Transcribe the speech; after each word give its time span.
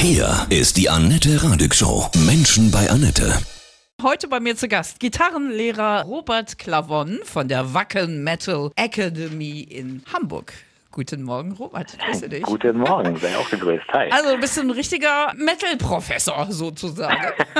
Hier 0.00 0.46
ist 0.48 0.76
die 0.76 0.88
Annette 0.88 1.42
Radig 1.42 1.74
Show. 1.74 2.08
Menschen 2.24 2.70
bei 2.70 2.88
Annette. 2.88 3.36
Heute 4.00 4.28
bei 4.28 4.38
mir 4.38 4.54
zu 4.56 4.68
Gast 4.68 5.00
Gitarrenlehrer 5.00 6.04
Robert 6.04 6.56
Clavon 6.56 7.18
von 7.24 7.48
der 7.48 7.74
Wacken 7.74 8.22
Metal 8.22 8.70
Academy 8.76 9.58
in 9.62 10.04
Hamburg. 10.12 10.54
Guten 10.98 11.22
Morgen, 11.22 11.52
Robert. 11.52 11.96
Grüße 11.96 12.28
dich. 12.28 12.42
Guten 12.42 12.78
Morgen, 12.78 13.14
sei 13.18 13.36
auch 13.36 13.48
gegrüßt. 13.48 13.84
Hi. 13.92 14.10
Also, 14.10 14.34
du 14.34 14.40
bist 14.40 14.58
ein 14.58 14.68
richtiger 14.72 15.32
Metal-Professor 15.36 16.46
sozusagen. 16.50 17.14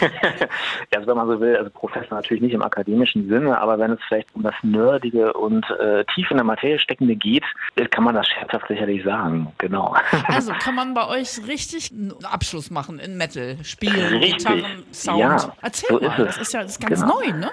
ja, 0.00 0.96
also 0.96 1.06
wenn 1.08 1.16
man 1.18 1.28
so 1.28 1.38
will, 1.38 1.54
also 1.58 1.68
Professor 1.68 2.14
natürlich 2.16 2.42
nicht 2.42 2.54
im 2.54 2.62
akademischen 2.62 3.28
Sinne, 3.28 3.60
aber 3.60 3.78
wenn 3.78 3.90
es 3.90 3.98
vielleicht 4.08 4.34
um 4.34 4.44
das 4.44 4.54
Nerdige 4.62 5.34
und 5.34 5.62
äh, 5.78 6.06
tief 6.14 6.30
in 6.30 6.38
der 6.38 6.44
Materie 6.46 6.78
steckende 6.78 7.16
geht, 7.16 7.44
kann 7.90 8.04
man 8.04 8.14
das 8.14 8.26
scherzhaft 8.26 8.66
sicherlich 8.68 9.04
sagen. 9.04 9.52
Genau. 9.58 9.94
Also 10.28 10.52
kann 10.52 10.74
man 10.74 10.94
bei 10.94 11.06
euch 11.06 11.46
richtig 11.46 11.90
einen 11.92 12.14
Abschluss 12.24 12.70
machen 12.70 12.98
in 12.98 13.18
Metal, 13.18 13.56
Spielen, 13.62 14.14
Richtig. 14.18 14.38
Gitarren, 14.38 14.84
Sound. 14.92 15.18
Ja, 15.20 15.52
Erzähl 15.60 15.88
so 15.90 16.00
mal, 16.00 16.06
ist 16.06 16.18
es. 16.18 16.26
das 16.36 16.38
ist 16.38 16.52
ja 16.54 16.62
das 16.62 16.70
ist 16.72 16.80
ganz 16.80 17.00
Genau. 17.02 17.20
neu, 17.20 17.32
ne? 17.32 17.50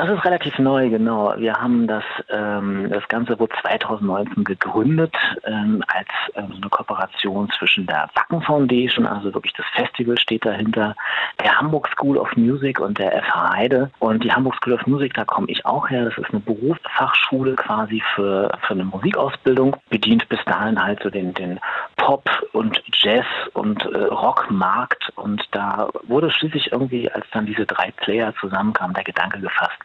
Das 0.00 0.08
ist 0.08 0.24
relativ 0.24 0.58
neu, 0.58 0.88
genau. 0.88 1.34
Wir 1.36 1.52
haben 1.52 1.86
das, 1.86 2.04
ähm, 2.30 2.88
das 2.88 3.06
Ganze 3.08 3.38
wurde 3.38 3.54
2019 3.60 4.44
gegründet 4.44 5.14
ähm, 5.44 5.84
als 5.88 6.08
ähm, 6.36 6.54
eine 6.56 6.70
Kooperation 6.70 7.50
zwischen 7.58 7.86
der 7.86 8.08
Wacken 8.14 8.40
Foundation, 8.40 9.04
also 9.04 9.34
wirklich 9.34 9.52
das 9.52 9.66
Festival 9.74 10.18
steht 10.18 10.46
dahinter, 10.46 10.96
der 11.44 11.54
Hamburg 11.54 11.86
School 11.88 12.16
of 12.16 12.34
Music 12.34 12.80
und 12.80 12.98
der 12.98 13.22
FH 13.22 13.50
Heide. 13.52 13.90
Und 13.98 14.24
die 14.24 14.32
Hamburg 14.32 14.54
School 14.54 14.72
of 14.72 14.86
Music, 14.86 15.12
da 15.12 15.26
komme 15.26 15.48
ich 15.50 15.66
auch 15.66 15.90
her. 15.90 16.06
Das 16.06 16.16
ist 16.16 16.30
eine 16.30 16.40
Berufsfachschule 16.40 17.56
quasi 17.56 18.02
für, 18.14 18.50
für 18.62 18.72
eine 18.72 18.84
Musikausbildung, 18.84 19.76
bedient 19.90 20.26
bis 20.30 20.42
dahin 20.46 20.82
halt 20.82 21.02
so 21.02 21.10
den, 21.10 21.34
den 21.34 21.60
Pop 21.96 22.24
und 22.54 22.82
Jazz 22.94 23.26
und 23.52 23.84
äh, 23.84 23.98
Rockmarkt. 24.04 25.12
Und 25.16 25.46
da 25.50 25.90
wurde 26.04 26.30
schließlich 26.30 26.72
irgendwie, 26.72 27.10
als 27.10 27.26
dann 27.32 27.44
diese 27.44 27.66
drei 27.66 27.90
Player 27.98 28.32
zusammenkamen, 28.40 28.94
der 28.94 29.04
Gedanke 29.04 29.40
gefasst, 29.40 29.76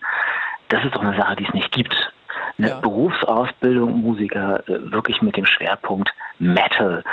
das 0.69 0.83
ist 0.83 0.95
doch 0.95 1.01
eine 1.01 1.17
Sache, 1.17 1.35
die 1.35 1.45
es 1.45 1.53
nicht 1.53 1.71
gibt. 1.71 2.11
Eine 2.57 2.69
Ja. 2.69 2.79
Berufsausbildung 2.79 4.01
Musiker 4.01 4.67
äh, 4.69 4.91
wirklich 4.91 5.21
mit 5.21 5.35
dem 5.37 5.45
Schwerpunkt 5.45 6.13
Metal. 6.39 7.03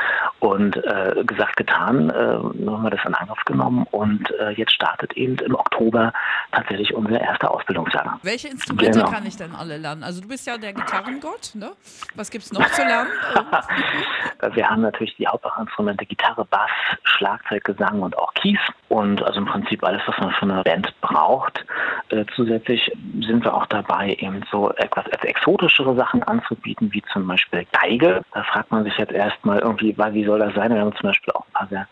Und 0.41 0.77
äh, 0.77 1.23
gesagt, 1.25 1.56
getan, 1.56 2.11
äh, 2.11 2.12
haben 2.12 2.83
wir 2.83 2.91
das 2.91 3.05
in 3.06 3.14
Angriff 3.14 3.45
genommen 3.45 3.87
und 3.92 4.29
äh, 4.41 4.51
jetzt 4.51 4.73
startet 4.73 5.12
eben 5.12 5.37
im 5.39 5.55
Oktober 5.55 6.12
tatsächlich 6.51 6.92
unser 6.92 7.20
erster 7.20 7.51
Ausbildungsjahr. 7.53 8.19
Welche 8.23 8.48
Instrumente 8.48 8.98
Genau. 8.98 9.11
kann 9.11 9.25
ich 9.25 9.37
denn 9.37 9.55
alle 9.55 9.79
lernen? 9.79 10.03
Also 10.03 10.20
du 10.20 10.27
bist 10.29 10.47
ja 10.47 10.59
der 10.59 10.73
Gitarrengott, 10.73 11.53
ne? 11.55 11.70
Was 12.17 12.31
gibt's 12.31 12.53
noch 12.53 12.69
zu 12.70 12.83
lernen? 12.83 13.11
Wir 14.55 14.69
haben 14.69 14.83
natürlich 14.83 15.14
die 15.17 15.27
Hauptinstrumente 15.29 16.05
Gitarre, 16.05 16.45
Bass, 16.47 16.70
Schlagzeug, 17.05 17.62
Gesang 17.64 18.01
und 18.03 18.19
auch 18.19 18.34
Keys. 18.34 18.59
Und 18.89 19.23
also 19.23 19.39
im 19.39 19.47
Prinzip 19.47 19.84
alles, 19.84 20.03
was 20.07 20.19
man 20.19 20.33
für 20.33 20.42
eine 20.42 20.62
Band 20.64 20.92
braucht. 21.01 21.64
Äh, 22.09 22.25
zusätzlich 22.34 22.91
sind 23.20 23.45
wir 23.45 23.55
auch 23.55 23.67
dabei, 23.67 24.17
eben 24.19 24.42
so 24.51 24.70
etwas 24.73 25.07
als 25.23 25.31
exotischere 25.31 25.95
Sachen 25.97 26.23
anzubieten, 26.25 26.92
wie 26.92 27.03
zum 27.12 27.27
Beispiel 27.27 27.67
Geige. 27.73 28.23
Da 28.33 28.42
fragt 28.45 28.70
man 28.70 28.84
sich 28.84 28.97
jetzt 28.98 29.12
erstmal 29.12 29.61
irgendwie, 29.61 29.97
wie 29.97 30.25
soll 30.25 30.39
das 30.39 30.55
sein? 30.55 30.75
Wir 30.75 30.81
haben 30.81 30.95
zum 30.97 31.09
Beispiel 31.09 31.33
auch 31.34 31.47
ein 31.47 31.53
paar 31.53 31.69
sehr 31.69 31.89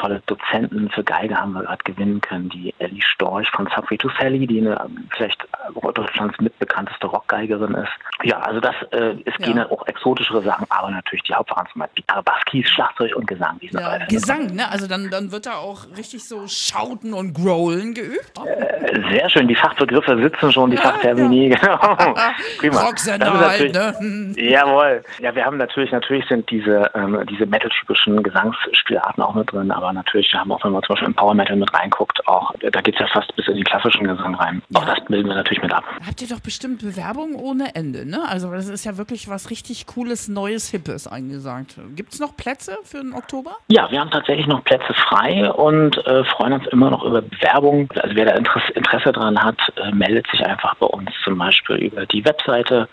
tolle 0.00 0.22
Dozenten 0.26 0.90
für 0.90 1.04
Geige 1.04 1.36
haben 1.36 1.52
wir 1.52 1.62
gerade 1.62 1.82
gewinnen 1.84 2.20
können. 2.20 2.48
Die 2.48 2.74
Ellie 2.78 3.02
Storch 3.02 3.48
von 3.50 3.68
Subway 3.74 3.96
to 3.98 4.08
Sally, 4.18 4.46
die 4.46 4.60
eine 4.60 4.80
ähm, 4.84 5.08
vielleicht 5.16 5.46
Deutschlands 5.94 6.38
mitbekannteste 6.40 7.06
Rockgeigerin 7.06 7.74
ist. 7.74 7.90
Ja, 8.22 8.38
also 8.40 8.60
das, 8.60 8.74
äh, 8.92 9.14
es 9.24 9.34
Ja. 9.38 9.46
gehen 9.46 9.56
dann 9.56 9.70
auch 9.70 9.86
exotischere 9.86 10.42
Sachen, 10.42 10.66
aber 10.70 10.90
natürlich 10.90 11.22
die 11.24 11.34
Hauptverhandlungen, 11.34 11.88
Gitarre, 11.94 12.22
Schlagzeug 12.64 13.14
und 13.16 13.26
Gesang. 13.26 13.58
Die 13.60 13.68
sind 13.68 13.80
Ja. 13.80 13.98
Gesang, 14.06 14.54
ne? 14.54 14.70
Also 14.70 14.86
dann, 14.86 15.10
dann 15.10 15.30
wird 15.32 15.46
da 15.46 15.54
auch 15.56 15.86
richtig 15.96 16.24
so 16.26 16.46
Schauten 16.46 17.12
und 17.14 17.34
Growlen 17.34 17.94
geübt. 17.94 18.32
Äh, 18.44 19.00
Sehr 19.12 19.28
schön, 19.30 19.48
die 19.48 19.54
Fachbegriffe 19.54 20.20
sitzen 20.22 20.52
schon, 20.52 20.70
die 20.70 20.76
Fachtermini, 20.76 21.50
genau. 21.50 21.78
Prima. 22.58 22.82
Rocksender 22.82 23.40
halt, 23.40 23.72
ne? 23.74 24.34
Jawohl. 24.36 25.02
Ja, 25.20 25.34
wir 25.34 25.44
haben 25.44 25.56
natürlich, 25.58 25.92
natürlich 25.92 26.26
sind 26.28 26.50
diese, 26.50 26.90
ähm, 26.94 27.24
diese 27.30 27.46
metal-typischen 27.46 28.22
Gesangsspielarten 28.22 29.22
auch 29.22 29.34
mit 29.34 29.52
drin, 29.52 29.70
aber 29.70 29.89
natürlich 29.92 30.32
haben 30.34 30.52
auch, 30.52 30.62
wenn 30.64 30.72
man 30.72 30.82
zum 30.82 30.94
Beispiel 30.94 31.08
in 31.08 31.14
Power 31.14 31.34
Metal 31.34 31.56
mit 31.56 31.72
reinguckt, 31.74 32.26
auch, 32.26 32.52
da 32.60 32.80
geht's 32.80 32.98
ja 32.98 33.06
fast 33.08 33.34
bis 33.36 33.48
in 33.48 33.56
den 33.56 33.64
klassischen 33.64 34.06
Gesang 34.06 34.34
rein. 34.34 34.62
Auch 34.74 34.84
das 34.84 35.04
bilden 35.06 35.28
wir 35.28 35.36
natürlich 35.36 35.62
mit 35.62 35.72
ab. 35.72 35.84
Habt 36.06 36.22
ihr 36.22 36.28
doch 36.28 36.40
bestimmt 36.40 36.82
Bewerbungen 36.82 37.34
ohne 37.36 37.74
Ende, 37.74 38.06
ne? 38.06 38.22
Also 38.28 38.50
das 38.50 38.68
ist 38.68 38.84
ja 38.84 38.96
wirklich 38.96 39.28
was 39.28 39.50
richtig 39.50 39.86
Cooles, 39.86 40.28
Neues, 40.28 40.70
Hippes 40.70 41.06
angesagt. 41.06 41.76
Gibt's 41.96 42.20
noch 42.20 42.36
Plätze 42.36 42.78
für 42.84 42.98
den 42.98 43.12
Oktober? 43.14 43.56
Ja, 43.68 43.90
wir 43.90 44.00
haben 44.00 44.10
tatsächlich 44.10 44.46
noch 44.46 44.64
Plätze 44.64 44.92
frei 44.94 45.50
und 45.50 45.96
äh, 46.06 46.24
freuen 46.24 46.54
uns 46.54 46.66
immer 46.68 46.90
noch 46.90 47.04
über 47.04 47.22
Bewerbungen. 47.22 47.88
Also 47.96 48.14
wer 48.14 48.26
da 48.26 48.32
Interesse, 48.32 48.72
Interesse 48.72 49.12
dran 49.12 49.38
hat, 49.42 49.58
äh, 49.76 49.92
meldet 49.92 50.26
sich 50.30 50.44
einfach 50.44 50.74
bei 50.76 50.86
uns 50.86 51.10
zum 51.24 51.38
Beispiel 51.38 51.76
über 51.76 52.06
die 52.06 52.24
Webseite 52.24 52.88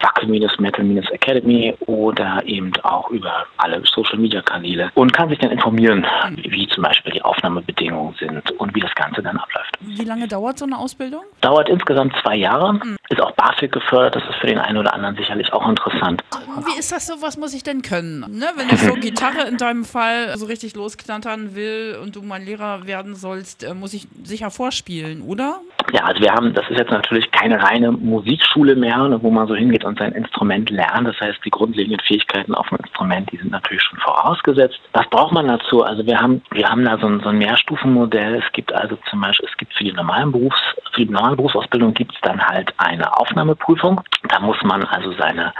wackel-metal-academy 0.00 1.74
oder 1.86 2.42
eben 2.44 2.72
auch 2.82 3.10
über 3.10 3.46
alle 3.56 3.82
Social-Media-Kanäle 3.84 4.90
und 4.94 5.12
kann 5.12 5.28
sich 5.28 5.38
dann 5.38 5.50
informieren, 5.50 6.06
wie 6.36 6.68
zum 6.68 6.82
Beispiel 6.82 7.12
die 7.12 7.22
Aufnahmebedingungen 7.22 8.14
sind 8.18 8.50
und 8.52 8.74
wie 8.74 8.80
das 8.80 8.94
Ganze 8.94 9.22
dann 9.22 9.36
abläuft. 9.36 9.76
Wie 9.80 10.04
lange 10.04 10.28
dauert 10.28 10.58
so 10.58 10.64
eine 10.64 10.78
Ausbildung? 10.78 11.22
Dauert 11.40 11.68
insgesamt 11.68 12.14
zwei 12.22 12.36
Jahre, 12.36 12.78
ist 13.08 13.20
auch 13.20 13.32
BAföG 13.32 13.72
gefördert, 13.72 14.16
das 14.16 14.22
ist 14.24 14.36
für 14.40 14.46
den 14.46 14.58
einen 14.58 14.78
oder 14.78 14.92
anderen 14.94 15.16
sicherlich 15.16 15.52
auch 15.52 15.68
interessant. 15.68 16.22
Wie 16.66 16.78
ist 16.78 16.92
das 16.92 17.06
so? 17.06 17.14
Was 17.20 17.36
muss 17.36 17.54
ich 17.54 17.62
denn 17.62 17.82
können? 17.82 18.20
Ne? 18.38 18.46
Wenn 18.56 18.68
ich 18.68 18.80
so 18.80 18.94
Gitarre 19.00 19.46
in 19.48 19.56
deinem 19.56 19.84
Fall 19.84 20.36
so 20.36 20.46
richtig 20.46 20.74
losknattern 20.74 21.54
will 21.54 21.98
und 22.02 22.16
du 22.16 22.22
mein 22.22 22.44
Lehrer 22.44 22.86
werden 22.86 23.14
sollst, 23.14 23.64
äh, 23.64 23.74
muss 23.74 23.94
ich 23.94 24.08
sicher 24.24 24.50
vorspielen, 24.50 25.22
oder? 25.22 25.60
Ja, 25.92 26.04
also 26.04 26.20
wir 26.20 26.30
haben, 26.32 26.52
das 26.52 26.68
ist 26.68 26.78
jetzt 26.78 26.90
natürlich 26.90 27.30
keine 27.30 27.62
reine 27.62 27.90
Musikschule 27.90 28.76
mehr, 28.76 29.08
ne, 29.08 29.22
wo 29.22 29.30
man 29.30 29.48
so 29.48 29.54
hingeht 29.54 29.84
und 29.84 29.98
sein 29.98 30.12
Instrument 30.12 30.68
lernt. 30.68 31.08
Das 31.08 31.18
heißt, 31.18 31.38
die 31.46 31.50
grundlegenden 31.50 32.00
Fähigkeiten 32.00 32.54
auf 32.54 32.68
dem 32.68 32.76
Instrument, 32.78 33.32
die 33.32 33.38
sind 33.38 33.52
natürlich 33.52 33.82
schon 33.82 33.98
vorausgesetzt. 34.00 34.78
Was 34.92 35.08
braucht 35.08 35.32
man 35.32 35.48
dazu? 35.48 35.82
Also 35.82 36.04
wir 36.04 36.20
haben, 36.20 36.42
wir 36.50 36.68
haben 36.68 36.84
da 36.84 36.98
so 36.98 37.06
ein, 37.06 37.20
so 37.20 37.30
ein 37.30 37.38
Mehrstufenmodell. 37.38 38.34
Es 38.34 38.52
gibt 38.52 38.70
also 38.74 38.98
zum 39.08 39.22
Beispiel, 39.22 39.48
es 39.50 39.56
gibt 39.56 39.72
für 39.72 39.84
die 39.84 39.92
normalen 39.92 40.30
Berufs, 40.30 40.60
für 40.92 41.06
die 41.06 41.10
normale 41.10 41.36
Berufsausbildung 41.36 41.94
gibt 41.94 42.12
es 42.14 42.20
dann 42.20 42.44
halt 42.44 42.74
eine 42.76 43.16
Aufnahmeprüfung. 43.16 44.02
Da 44.28 44.40
muss 44.40 44.62
man 44.64 44.84
also 44.84 45.12
seine, 45.12 45.54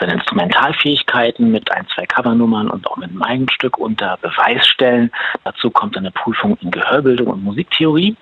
seine 0.00 0.14
Instrumentalfähigkeiten 0.14 1.52
mit 1.52 1.70
ein, 1.70 1.86
zwei 1.94 2.04
Covernummern 2.06 2.68
und 2.68 2.84
auch 2.88 2.96
mit 2.96 3.10
einem 3.10 3.22
Eigenstück 3.22 3.78
unter 3.78 4.16
Beweis 4.22 4.66
stellen. 4.66 5.12
Dazu 5.44 5.70
kommt 5.70 5.96
eine 5.96 6.10
Prüfung 6.10 6.58
in 6.62 6.72
Gehörbildung 6.72 7.28
und 7.28 7.44
Musiktheorie 7.44 8.16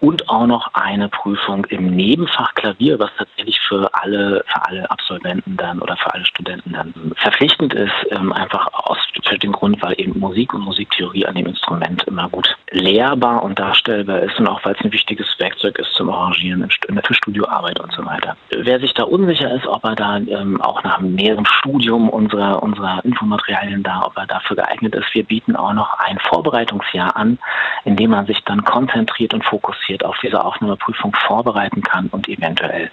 und 0.00 0.28
auch 0.28 0.46
noch 0.46 0.74
eine 0.74 1.08
Prüfung 1.08 1.64
im 1.66 1.94
Nebenfach 1.94 2.54
Klavier, 2.54 2.98
was 2.98 3.10
tatsächlich 3.16 3.55
für 3.68 3.88
alle, 3.92 4.44
für 4.46 4.66
alle 4.66 4.90
Absolventen 4.90 5.56
dann 5.56 5.80
oder 5.80 5.96
für 5.96 6.12
alle 6.12 6.24
Studenten 6.26 6.72
dann 6.72 6.94
verpflichtend 7.16 7.74
ist, 7.74 7.92
ähm, 8.10 8.32
einfach 8.32 8.68
aus 8.72 8.98
für 9.24 9.38
den 9.38 9.52
Grund, 9.52 9.82
weil 9.82 9.94
eben 9.98 10.18
Musik 10.18 10.54
und 10.54 10.62
Musiktheorie 10.62 11.26
an 11.26 11.34
dem 11.34 11.46
Instrument 11.46 12.02
immer 12.04 12.28
gut 12.28 12.56
lehrbar 12.70 13.42
und 13.42 13.58
darstellbar 13.58 14.20
ist 14.20 14.38
und 14.38 14.48
auch 14.48 14.64
weil 14.64 14.74
es 14.74 14.84
ein 14.84 14.92
wichtiges 14.92 15.26
Werkzeug 15.38 15.78
ist 15.78 15.92
zum 15.94 16.10
Arrangieren 16.10 16.68
für 17.04 17.14
Studioarbeit 17.14 17.78
und 17.80 17.92
so 17.92 18.04
weiter. 18.04 18.36
Wer 18.50 18.80
sich 18.80 18.92
da 18.94 19.04
unsicher 19.04 19.52
ist, 19.54 19.66
ob 19.66 19.84
er 19.84 19.94
da 19.94 20.16
ähm, 20.16 20.60
auch 20.60 20.82
nach 20.84 21.00
näheren 21.00 21.46
Studium 21.46 22.08
unserer, 22.08 22.62
unserer 22.62 23.04
Infomaterialien 23.04 23.82
da, 23.82 24.02
ob 24.04 24.16
er 24.16 24.26
dafür 24.26 24.56
geeignet 24.56 24.94
ist, 24.94 25.14
wir 25.14 25.24
bieten 25.24 25.56
auch 25.56 25.72
noch 25.72 25.98
ein 25.98 26.18
Vorbereitungsjahr 26.18 27.16
an, 27.16 27.38
in 27.84 27.96
dem 27.96 28.10
man 28.10 28.26
sich 28.26 28.42
dann 28.44 28.64
konzentriert 28.64 29.34
und 29.34 29.44
fokussiert 29.44 30.04
auf 30.04 30.16
diese 30.22 30.44
Aufnahmeprüfung 30.44 31.14
vorbereiten 31.26 31.82
kann 31.82 32.08
und 32.08 32.28
eventuell 32.28 32.90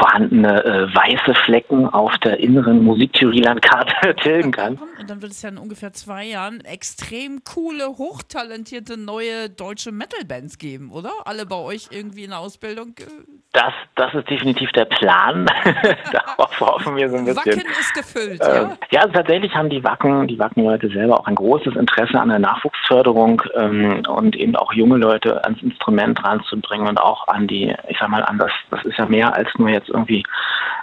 vorhandene 0.00 0.64
äh, 0.64 0.94
weiße 0.94 1.34
Flecken 1.44 1.86
auf 1.86 2.16
der 2.18 2.38
inneren 2.40 2.82
Musiktheorielandkarte 2.84 4.14
tilgen 4.22 4.50
kann. 4.52 4.78
Und 4.98 5.08
dann 5.10 5.22
wird 5.22 5.32
es 5.32 5.42
ja 5.42 5.50
in 5.50 5.58
ungefähr 5.58 5.92
zwei 5.92 6.24
Jahren 6.24 6.60
extrem 6.62 7.44
coole, 7.44 7.86
hochtalentierte 7.88 8.96
neue 8.98 9.48
deutsche 9.50 9.92
Metal-Bands 9.92 10.58
geben, 10.58 10.90
oder? 10.90 11.10
Alle 11.24 11.46
bei 11.46 11.56
euch 11.56 11.88
irgendwie 11.90 12.24
in 12.24 12.30
der 12.30 12.38
Ausbildung. 12.40 12.94
äh, 12.98 13.04
Das, 13.52 13.72
das 13.96 14.14
ist 14.14 14.28
definitiv 14.30 14.70
der 14.72 14.86
Plan. 14.86 15.46
Darauf 16.12 16.60
hoffen 16.60 16.96
wir 16.96 17.08
so 17.10 17.16
ein 17.16 17.24
bisschen. 17.24 17.36
Wacken 17.58 17.70
ist 17.80 17.94
gefüllt, 17.94 18.40
Äh, 18.40 18.54
ja? 18.54 18.76
ja, 18.90 19.06
tatsächlich 19.08 19.54
haben 19.54 19.70
die 19.70 19.82
Wacken, 19.84 20.26
die 20.28 20.38
Wacken-Leute 20.38 20.88
selber 20.88 21.20
auch 21.20 21.26
ein 21.26 21.34
großes 21.34 21.76
Interesse 21.76 22.18
an 22.18 22.28
der 22.30 22.38
Nachwuchsförderung 22.38 23.42
ähm, 23.56 24.02
und 24.08 24.36
eben 24.36 24.56
auch 24.56 24.72
junge 24.72 24.96
Leute 24.96 25.44
ans 25.44 25.60
Instrument 25.62 26.22
ranzubringen 26.24 26.88
und 26.88 26.98
auch 26.98 27.26
an 27.28 27.46
die, 27.46 27.74
ich 27.88 27.98
sag 27.98 28.08
mal, 28.08 28.22
an 28.24 28.38
das, 28.38 28.52
das 28.70 28.84
ist 28.84 28.98
ja 28.98 29.06
mehr 29.06 29.34
als 29.34 29.48
nur 29.58 29.68
jetzt 29.68 29.89
irgendwie 29.90 30.24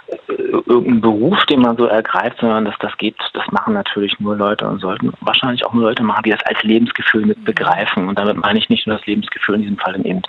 äh, 0.08 0.32
irgendein 0.32 1.00
Beruf, 1.00 1.44
den 1.46 1.60
man 1.60 1.76
so 1.76 1.86
ergreift, 1.86 2.38
sondern 2.40 2.64
dass 2.64 2.78
das 2.80 2.96
geht, 2.98 3.16
das 3.34 3.46
machen 3.50 3.74
natürlich 3.74 4.18
nur 4.20 4.36
Leute 4.36 4.66
und 4.68 4.80
sollten 4.80 5.12
wahrscheinlich 5.20 5.64
auch 5.66 5.72
nur 5.72 5.84
Leute 5.84 6.02
machen, 6.02 6.22
die 6.24 6.30
das 6.30 6.44
als 6.44 6.62
Lebensgefühl 6.62 7.26
mit 7.26 7.44
begreifen. 7.44 8.08
Und 8.08 8.18
damit 8.18 8.36
meine 8.36 8.58
ich 8.58 8.68
nicht 8.68 8.86
nur 8.86 8.96
das 8.96 9.06
Lebensgefühl 9.06 9.56
in 9.56 9.62
diesem 9.62 9.78
Fall 9.78 9.94
eben 10.06 10.22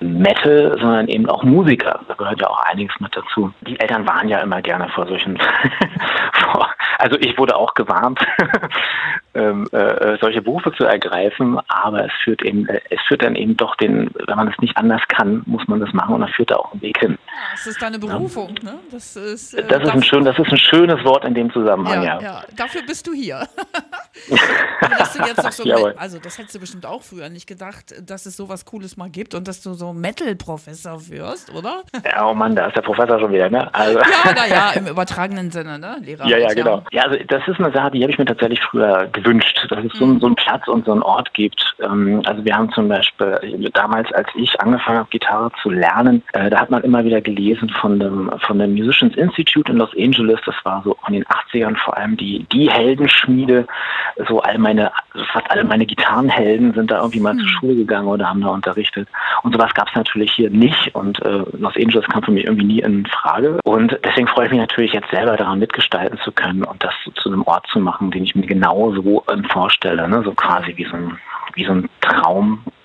Metal, 0.00 0.76
sondern 0.80 1.08
eben 1.08 1.28
auch 1.28 1.42
Musiker. 1.42 2.00
Da 2.08 2.14
gehört 2.14 2.40
ja 2.40 2.48
auch 2.48 2.62
einiges 2.64 2.98
mit 3.00 3.14
dazu. 3.14 3.52
Die 3.62 3.78
Eltern 3.78 4.06
waren 4.06 4.28
ja 4.28 4.38
immer 4.38 4.62
gerne 4.62 4.88
vor 4.88 5.06
solchen, 5.06 5.38
also 7.00 7.16
ich 7.18 7.36
wurde 7.38 7.56
auch 7.56 7.74
gewarnt, 7.74 8.20
ähm, 9.34 9.66
äh, 9.72 10.18
solche 10.20 10.42
Berufe 10.42 10.72
zu 10.72 10.84
ergreifen, 10.84 11.58
aber 11.68 12.04
es 12.04 12.12
führt 12.24 12.42
eben, 12.42 12.66
äh, 12.68 12.80
es 12.90 13.00
führt 13.08 13.22
dann 13.22 13.36
eben 13.36 13.56
doch 13.56 13.74
den, 13.76 14.10
wenn 14.26 14.36
man 14.36 14.48
es 14.48 14.58
nicht 14.58 14.76
anders 14.76 15.02
kann, 15.08 15.42
muss 15.46 15.66
man 15.68 15.80
das 15.80 15.92
machen 15.92 16.14
und 16.14 16.20
dann 16.20 16.30
führt 16.30 16.50
da 16.50 16.56
auch 16.56 16.72
ein 16.74 16.82
Weg 16.82 16.98
hin. 16.98 17.18
Ja, 17.26 17.54
es 17.54 17.66
ist 17.66 17.80
deine 17.80 17.98
Berufung, 17.98 18.54
ja. 18.62 18.72
ne? 18.72 18.78
Das 18.90 19.16
ist, 19.16 19.54
äh, 19.54 19.64
das, 19.66 19.82
ist 19.82 19.90
ein 19.90 20.02
schön, 20.02 20.24
das 20.24 20.38
ist 20.38 20.50
ein 20.50 20.58
schönes 20.58 21.02
Wort 21.04 21.24
in 21.24 21.34
dem 21.34 21.52
Zusammenhang, 21.52 22.02
ja. 22.02 22.20
ja. 22.20 22.22
ja. 22.22 22.42
Dafür 22.56 22.82
bist 22.86 23.06
du 23.06 23.12
hier. 23.12 23.48
dass 24.98 25.12
du 25.12 25.22
jetzt 25.24 25.52
so 25.52 25.64
also 25.96 26.18
das 26.18 26.38
hättest 26.38 26.54
du 26.54 26.60
bestimmt 26.60 26.86
auch 26.86 27.02
früher 27.02 27.28
nicht 27.28 27.46
gedacht, 27.46 27.94
dass 28.02 28.26
es 28.26 28.36
sowas 28.36 28.64
Cooles 28.64 28.96
mal 28.96 29.10
gibt 29.10 29.34
und 29.34 29.46
dass 29.46 29.62
du 29.62 29.74
so 29.74 29.92
Metal-Professor 29.92 31.08
wirst, 31.08 31.50
oder? 31.54 31.82
Ja, 32.04 32.28
oh 32.28 32.34
Mann, 32.34 32.56
da 32.56 32.66
ist 32.66 32.76
der 32.76 32.82
Professor 32.82 33.20
schon 33.20 33.32
wieder, 33.32 33.48
ne? 33.48 33.72
Also. 33.74 33.98
Ja, 33.98 34.32
naja, 34.34 34.70
im 34.74 34.86
übertragenen 34.86 35.50
Sinne, 35.50 35.78
ne? 35.78 35.98
Lehrer. 36.02 36.26
Ja, 36.26 36.38
ja, 36.38 36.52
genau. 36.52 36.82
Ja, 36.90 37.02
also 37.04 37.18
das 37.28 37.46
ist 37.46 37.60
eine 37.60 37.72
Sache, 37.72 37.92
die 37.92 38.02
habe 38.02 38.12
ich 38.12 38.18
mir 38.18 38.24
tatsächlich 38.24 38.60
früher 38.62 39.06
gewünscht, 39.12 39.66
dass 39.68 39.84
es 39.84 39.92
so, 39.92 40.06
mhm. 40.06 40.20
so 40.20 40.26
einen 40.26 40.36
Platz 40.36 40.66
und 40.66 40.86
so 40.86 40.92
einen 40.92 41.02
Ort 41.02 41.32
gibt. 41.34 41.62
Ähm, 41.80 42.22
also 42.26 42.44
wir 42.44 42.56
haben 42.56 42.72
zum 42.72 42.88
Beispiel 42.88 43.70
damals, 43.72 44.12
als 44.12 44.28
ich 44.34 44.60
angefangen 44.60 44.98
habe, 44.98 45.08
Gitarre 45.10 45.50
zu 45.62 45.70
lernen, 45.70 46.22
äh, 46.32 46.50
da 46.50 46.60
hat 46.60 46.70
man 46.70 46.82
immer 46.82 47.04
wieder 47.04 47.20
gelesen 47.20 47.68
von 47.80 47.98
dem, 47.98 48.30
von 48.46 48.58
dem 48.58 48.74
Musicians 48.74 49.16
Institute 49.16 49.70
in 49.70 49.78
Los 49.78 49.90
Angeles. 49.96 50.40
Das 50.46 50.54
war 50.64 50.82
so 50.84 50.96
in 51.06 51.14
den 51.14 51.24
80ern 51.24 51.76
vor 51.76 51.96
allem 51.96 52.16
die, 52.16 52.46
die 52.52 52.70
Heldenschmiede. 52.70 53.66
So 54.28 54.40
all 54.40 54.58
meine, 54.58 54.92
fast 55.32 55.50
alle 55.50 55.64
meine 55.64 55.86
Gitarrenhelden 55.86 56.74
sind 56.74 56.90
da 56.90 56.98
irgendwie 56.98 57.20
mal 57.20 57.34
mhm. 57.34 57.38
zur 57.40 57.48
Schule 57.48 57.74
gegangen 57.76 58.08
oder 58.08 58.28
haben 58.28 58.40
da 58.40 58.48
unterrichtet. 58.48 59.08
Und 59.42 59.52
sowas 59.52 59.72
gab 59.74 59.88
es 59.88 59.94
natürlich 59.94 60.32
hier 60.32 60.50
nicht. 60.50 60.94
Und 60.94 61.20
äh, 61.24 61.44
Los 61.52 61.76
Angeles 61.76 62.06
kam 62.08 62.22
für 62.22 62.32
mich 62.32 62.44
irgendwie 62.44 62.66
nie 62.66 62.80
in 62.80 63.06
Frage. 63.06 63.58
Und 63.64 63.98
deswegen 64.04 64.28
freue 64.28 64.46
ich 64.46 64.52
mich 64.52 64.60
natürlich 64.60 64.92
jetzt 64.92 65.10
selber 65.10 65.36
daran 65.36 65.58
mitgestalten 65.58 66.18
zu 66.18 66.32
können 66.32 66.64
und 66.64 66.82
das 66.82 66.94
so 67.04 67.10
zu 67.12 67.30
einem 67.30 67.42
Ort 67.42 67.66
zu 67.68 67.80
machen, 67.80 68.10
den 68.10 68.24
ich 68.24 68.34
mir 68.34 68.46
genau 68.46 68.92
so 68.92 69.24
ähm, 69.30 69.44
vorstelle. 69.44 70.08
Ne? 70.08 70.22
So 70.24 70.32
quasi 70.32 70.76
wie 70.76 70.84
so 70.84 70.96
ein 70.96 71.18
wie 71.54 71.64
so 71.64 71.72
ein 71.72 71.88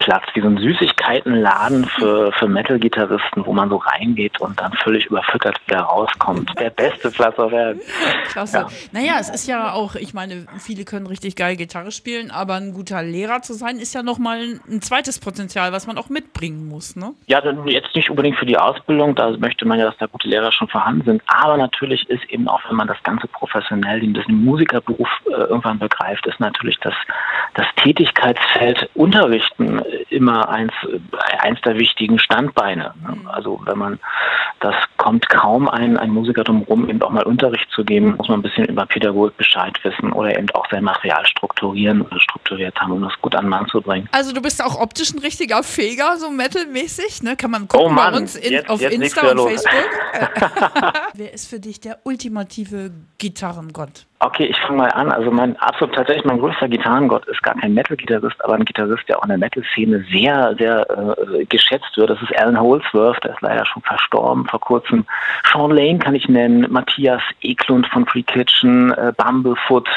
Traumplatz, 0.05 0.23
wie 0.33 0.41
so 0.41 0.47
ein 0.47 0.57
Süßigkeitenladen 0.57 1.85
für, 1.85 2.31
für 2.33 2.47
Metal-Gitarristen, 2.47 3.45
wo 3.45 3.53
man 3.53 3.69
so 3.69 3.77
reingeht 3.77 4.39
und 4.39 4.59
dann 4.59 4.73
völlig 4.73 5.05
überfüttert 5.07 5.59
wieder 5.67 5.81
rauskommt. 5.81 6.51
Der 6.59 6.69
beste 6.69 7.11
Platz 7.11 7.37
auf 7.37 7.51
Erden. 7.51 7.81
Klasse. 8.29 8.57
Ja. 8.57 8.67
Naja, 8.91 9.13
es 9.19 9.29
ist 9.29 9.47
ja 9.47 9.73
auch, 9.73 9.95
ich 9.95 10.13
meine, 10.13 10.45
viele 10.59 10.85
können 10.85 11.07
richtig 11.07 11.35
geil 11.35 11.55
Gitarre 11.55 11.91
spielen, 11.91 12.31
aber 12.31 12.55
ein 12.55 12.73
guter 12.73 13.01
Lehrer 13.01 13.41
zu 13.41 13.53
sein, 13.53 13.77
ist 13.77 13.93
ja 13.93 14.03
nochmal 14.03 14.59
ein 14.69 14.81
zweites 14.81 15.19
Potenzial, 15.19 15.71
was 15.71 15.87
man 15.87 15.97
auch 15.97 16.09
mitbringen 16.09 16.67
muss, 16.67 16.95
ne? 16.95 17.13
Ja, 17.27 17.41
jetzt 17.65 17.95
nicht 17.95 18.09
unbedingt 18.09 18.37
für 18.37 18.45
die 18.45 18.57
Ausbildung, 18.57 19.15
da 19.15 19.31
möchte 19.31 19.65
man 19.65 19.79
ja, 19.79 19.85
dass 19.85 19.97
da 19.97 20.05
gute 20.07 20.27
Lehrer 20.27 20.51
schon 20.51 20.67
vorhanden 20.67 21.03
sind, 21.05 21.23
aber 21.27 21.57
natürlich 21.57 22.07
ist 22.09 22.23
eben 22.29 22.47
auch, 22.47 22.61
wenn 22.69 22.75
man 22.75 22.87
das 22.87 23.01
Ganze 23.03 23.27
professionell, 23.27 23.99
den 23.99 24.15
Musikerberuf 24.27 25.09
äh, 25.27 25.31
irgendwann 25.31 25.79
begreift, 25.79 26.25
ist 26.25 26.39
natürlich 26.39 26.77
das, 26.79 26.93
das 27.53 27.65
Tätigkeitsfeld 27.77 28.89
Unterrichten 28.93 29.81
immer 30.09 30.49
eins, 30.49 30.73
eins 31.39 31.61
der 31.61 31.77
wichtigen 31.77 32.19
Standbeine. 32.19 32.93
Mhm. 32.95 33.27
Also 33.27 33.59
wenn 33.65 33.77
man, 33.77 33.99
das 34.59 34.75
kommt 34.97 35.29
kaum 35.29 35.67
ein, 35.67 35.97
ein 35.97 36.09
Musiker 36.09 36.43
drumherum, 36.43 36.89
eben 36.89 37.01
auch 37.01 37.09
mal 37.09 37.23
Unterricht 37.23 37.69
zu 37.71 37.83
geben, 37.83 38.15
muss 38.17 38.27
man 38.27 38.39
ein 38.39 38.43
bisschen 38.43 38.65
über 38.65 38.85
Pädagogik 38.85 39.37
Bescheid 39.37 39.77
wissen 39.83 40.13
oder 40.13 40.37
eben 40.37 40.49
auch 40.51 40.67
sein 40.69 40.83
Material 40.83 41.25
strukturieren 41.25 42.01
oder 42.01 42.19
strukturiert 42.19 42.79
haben, 42.79 42.93
um 42.93 43.01
das 43.01 43.13
gut 43.21 43.35
an 43.35 43.47
Mann 43.47 43.67
zu 43.67 43.81
bringen. 43.81 44.07
Also 44.11 44.33
du 44.33 44.41
bist 44.41 44.63
auch 44.63 44.79
optisch 44.79 45.13
ein 45.13 45.19
richtiger 45.19 45.63
Feger, 45.63 46.17
so 46.17 46.29
metalmäßig, 46.29 47.23
ne? 47.23 47.35
Kann 47.35 47.51
man 47.51 47.67
gucken 47.67 47.87
oh 47.87 47.89
Mann, 47.89 48.13
bei 48.13 48.19
uns 48.19 48.35
in, 48.35 48.53
jetzt, 48.53 48.69
auf 48.69 48.81
jetzt 48.81 48.93
Insta 48.93 49.31
und 49.31 49.39
Facebook. 49.39 49.73
Wer 51.13 51.33
ist 51.33 51.49
für 51.49 51.59
dich 51.59 51.79
der 51.79 51.99
ultimative 52.03 52.91
Gitarrengott? 53.17 54.05
Okay, 54.25 54.45
ich 54.45 54.59
fange 54.59 54.79
mal 54.79 54.89
an. 54.89 55.11
Also 55.11 55.29
mein 55.29 55.55
absolut 55.57 55.93
tatsächlich 55.93 56.25
mein 56.25 56.39
größter 56.39 56.67
Gitarrengott 56.67 57.27
ist 57.27 57.43
gar 57.43 57.53
kein 57.53 57.75
Metal-Gitarrist, 57.75 58.43
aber 58.43 58.55
ein 58.55 58.65
Gitarrist, 58.65 59.07
der 59.07 59.19
auch 59.19 59.23
in 59.23 59.29
der 59.29 59.37
Metal-Szene 59.37 60.03
sehr, 60.11 60.55
sehr 60.57 60.87
äh, 60.89 61.45
geschätzt 61.45 61.95
wird. 61.95 62.09
Das 62.09 62.19
ist 62.23 62.35
Alan 62.35 62.59
Holsworth, 62.59 63.23
der 63.23 63.33
ist 63.33 63.41
leider 63.41 63.63
schon 63.67 63.83
verstorben 63.83 64.45
vor 64.45 64.59
kurzem. 64.59 65.05
Sean 65.51 65.69
Lane 65.69 65.99
kann 65.99 66.15
ich 66.15 66.27
nennen, 66.27 66.65
Matthias 66.71 67.21
Eklund 67.41 67.85
von 67.85 68.07
Free 68.07 68.23
Kitchen, 68.23 68.93
äh, 68.93 69.13
Bumblefoot, 69.15 69.87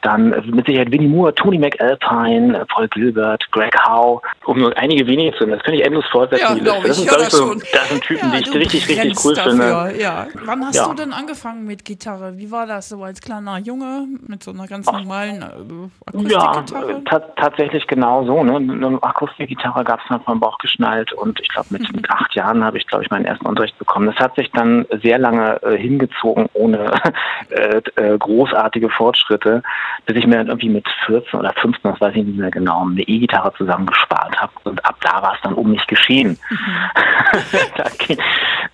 dann 0.00 0.32
äh, 0.32 0.40
mit 0.46 0.64
Sicherheit 0.66 0.90
Winnie 0.90 1.08
Moore, 1.08 1.34
Tony 1.34 1.58
McAlpine, 1.58 2.60
äh, 2.60 2.64
Paul 2.64 2.88
Gilbert, 2.88 3.44
Greg 3.50 3.74
Howe, 3.86 4.22
um 4.48 4.58
nur 4.58 4.76
einige 4.78 5.06
wenige 5.06 5.36
zu 5.36 5.44
nennen. 5.44 5.58
Das 5.58 5.62
könnte 5.62 5.80
ich 5.80 5.84
endlos 5.84 6.06
fortsetzen. 6.10 6.64
Ja, 6.64 6.80
das, 6.80 6.98
ist, 6.98 7.12
das, 7.12 7.30
so, 7.32 7.54
das 7.54 7.88
sind 7.90 8.02
Typen, 8.02 8.32
ja, 8.32 8.40
die 8.40 8.48
ich 8.48 8.54
richtig, 8.54 8.88
richtig 8.88 9.24
cool 9.24 9.34
dafür. 9.34 9.52
finde. 9.52 10.00
Ja. 10.00 10.26
Wann 10.44 10.64
hast 10.64 10.74
ja. 10.74 10.88
du 10.88 10.94
denn 10.94 11.12
angefangen 11.12 11.66
mit 11.66 11.84
Gitarre? 11.84 12.38
Wie 12.38 12.50
war 12.50 12.66
das 12.66 12.88
so 12.88 13.02
als 13.04 13.20
kleiner 13.20 13.58
Junge 13.58 14.06
mit 14.26 14.42
so 14.42 14.52
einer 14.52 14.66
ganz 14.66 14.86
normalen 14.86 15.42
äh, 15.42 16.06
Akustikgitarre? 16.06 17.02
Ja, 17.10 17.20
tatsächlich 17.36 17.86
genau 17.86 18.24
so. 18.24 18.42
Ne? 18.42 18.56
Eine 18.56 18.98
Akustikgitarre 19.02 19.84
gab 19.84 20.00
es 20.00 20.06
dann 20.08 20.22
vom 20.22 20.40
Bauch 20.40 20.56
geschnallt 20.58 21.12
und 21.12 21.40
ich 21.40 21.48
glaube, 21.50 21.68
mit, 21.70 21.82
mhm. 21.82 21.96
mit 21.96 22.10
acht 22.10 22.34
Jahren 22.34 22.64
habe 22.64 22.78
ich, 22.78 22.86
glaube 22.86 23.04
ich, 23.04 23.10
meinen 23.10 23.26
ersten 23.26 23.46
Unterricht 23.46 23.78
bekommen. 23.78 24.06
Das 24.06 24.16
hat 24.16 24.34
sich 24.36 24.50
dann 24.52 24.86
sehr 25.02 25.18
lange 25.18 25.62
äh, 25.62 25.76
hingezogen, 25.76 26.48
ohne 26.54 26.94
äh, 27.50 27.82
äh, 27.96 28.16
großartige 28.16 28.88
Fortschritte, 28.88 29.62
bis 30.06 30.16
ich 30.16 30.26
mir 30.26 30.36
dann 30.36 30.46
irgendwie 30.46 30.70
mit 30.70 30.86
14 31.04 31.38
oder 31.38 31.52
15, 31.52 31.90
das 31.90 32.00
weiß 32.00 32.14
ich 32.16 32.24
nicht 32.24 32.38
mehr 32.38 32.50
genau, 32.50 32.86
eine 32.86 33.02
E-Gitarre 33.02 33.52
zusammengespart 33.58 34.37
habe. 34.40 34.52
Und 34.64 34.84
ab 34.84 34.96
da 35.00 35.22
war 35.22 35.34
es 35.34 35.40
dann 35.42 35.54
um 35.54 35.70
mich 35.70 35.86
geschehen. 35.86 36.38
Mhm. 36.50 36.90
da, 37.76 37.84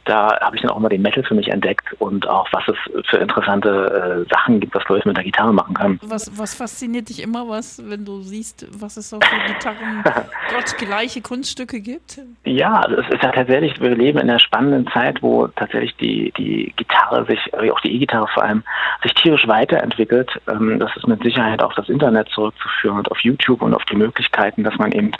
da 0.04 0.40
habe 0.40 0.56
ich 0.56 0.62
dann 0.62 0.70
auch 0.70 0.78
mal 0.78 0.88
den 0.88 1.02
Metal 1.02 1.24
für 1.24 1.34
mich 1.34 1.48
entdeckt 1.48 1.92
und 1.98 2.28
auch, 2.28 2.46
was 2.52 2.64
es 2.68 2.76
für 3.08 3.18
interessante 3.18 4.24
äh, 4.26 4.32
Sachen 4.32 4.60
gibt, 4.60 4.74
was 4.74 4.84
Leute 4.88 5.08
mit 5.08 5.16
der 5.16 5.24
Gitarre 5.24 5.52
machen 5.52 5.74
können. 5.74 6.00
Was, 6.02 6.30
was 6.38 6.54
fasziniert 6.54 7.08
dich 7.08 7.22
immer, 7.22 7.48
was, 7.48 7.82
wenn 7.88 8.04
du 8.04 8.20
siehst, 8.20 8.66
was 8.80 8.96
es 8.96 9.10
so 9.10 9.18
für 9.20 9.52
Gitarren 9.52 10.04
gottgleiche 10.54 11.22
Kunststücke 11.22 11.80
gibt? 11.80 12.20
Ja, 12.44 12.80
also 12.80 12.96
es 12.96 13.08
ist 13.08 13.22
ja 13.22 13.32
tatsächlich, 13.32 13.80
wir 13.80 13.94
leben 13.94 14.18
in 14.18 14.28
einer 14.28 14.38
spannenden 14.38 14.86
Zeit, 14.92 15.22
wo 15.22 15.46
tatsächlich 15.48 15.96
die, 15.96 16.32
die 16.36 16.72
Gitarre 16.76 17.24
sich, 17.26 17.40
auch 17.54 17.80
die 17.80 17.94
E-Gitarre 17.94 18.28
vor 18.28 18.44
allem, 18.44 18.62
sich 19.02 19.14
tierisch 19.14 19.46
weiterentwickelt. 19.48 20.30
Ähm, 20.48 20.78
das 20.78 20.94
ist 20.96 21.06
mit 21.06 21.22
Sicherheit 21.22 21.62
auf 21.62 21.74
das 21.74 21.88
Internet 21.88 22.28
zurückzuführen 22.28 22.98
und 22.98 23.10
auf 23.10 23.18
YouTube 23.20 23.62
und 23.62 23.74
auf 23.74 23.84
die 23.86 23.96
Möglichkeiten, 23.96 24.64
dass 24.64 24.76
man 24.76 24.92
eben 24.92 25.12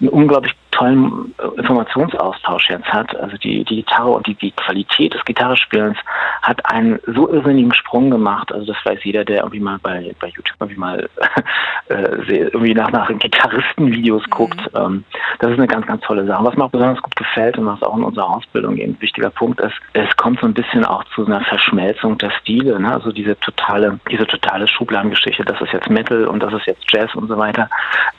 einen 0.00 0.08
unglaublich 0.10 0.54
tollen 0.76 1.34
äh, 1.38 1.60
Informationsaustausch 1.60 2.70
jetzt 2.70 2.86
hat. 2.86 3.16
Also 3.16 3.36
die, 3.38 3.64
die 3.64 3.76
Gitarre 3.76 4.10
und 4.10 4.26
die, 4.26 4.34
die 4.34 4.52
Qualität 4.52 5.14
des 5.14 5.24
Gitarrespielens 5.24 5.96
hat 6.42 6.64
einen 6.70 6.98
so 7.06 7.32
irrsinnigen 7.32 7.74
Sprung 7.74 8.10
gemacht. 8.10 8.52
Also 8.52 8.72
das 8.72 8.76
weiß 8.84 9.00
jeder, 9.04 9.24
der 9.24 9.38
irgendwie 9.38 9.60
mal 9.60 9.78
bei, 9.82 10.14
bei 10.20 10.28
YouTube 10.28 10.56
irgendwie 10.60 10.78
mal 10.78 11.08
äh, 11.88 11.94
irgendwie 11.94 12.74
nach, 12.74 12.90
nach 12.92 13.08
Gitarristenvideos 13.08 14.26
mhm. 14.26 14.30
guckt. 14.30 14.60
Ähm, 14.74 15.04
das 15.38 15.50
ist 15.50 15.58
eine 15.58 15.66
ganz, 15.66 15.86
ganz 15.86 16.02
tolle 16.02 16.26
Sache. 16.26 16.44
Was 16.44 16.56
mir 16.56 16.64
auch 16.64 16.70
besonders 16.70 17.02
gut 17.02 17.16
gefällt 17.16 17.58
und 17.58 17.66
was 17.66 17.82
auch 17.82 17.96
in 17.96 18.04
unserer 18.04 18.30
Ausbildung 18.30 18.76
eben 18.76 18.92
ein 18.92 19.00
wichtiger 19.00 19.30
Punkt 19.30 19.60
ist, 19.60 19.74
es 19.94 20.16
kommt 20.16 20.40
so 20.40 20.46
ein 20.46 20.54
bisschen 20.54 20.84
auch 20.84 21.04
zu 21.14 21.26
einer 21.26 21.40
Verschmelzung 21.42 22.18
der 22.18 22.30
Stile. 22.40 22.78
Ne? 22.78 22.92
Also 22.92 23.12
diese 23.12 23.38
totale, 23.40 23.98
diese 24.10 24.26
totale 24.26 24.68
Schubladengeschichte, 24.68 25.44
das 25.44 25.60
ist 25.60 25.72
jetzt 25.72 25.88
Metal 25.88 26.26
und 26.26 26.42
das 26.42 26.52
ist 26.52 26.66
jetzt 26.66 26.84
Jazz 26.92 27.14
und 27.14 27.28
so 27.28 27.36
weiter. 27.36 27.68